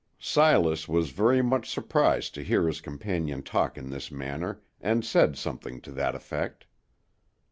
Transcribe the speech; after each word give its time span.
'"Silas 0.19 0.87
was 0.87 1.11
very 1.11 1.43
much 1.43 1.69
surprised 1.69 2.33
to 2.33 2.41
hear 2.43 2.65
his 2.65 2.81
companion 2.81 3.43
talk 3.43 3.77
in 3.77 3.91
this 3.91 4.09
manner, 4.09 4.59
and 4.81 5.05
said 5.05 5.37
something 5.37 5.79
to 5.79 5.91
that 5.91 6.15
effect. 6.15 6.65